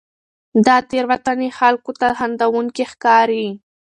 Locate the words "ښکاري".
2.91-3.47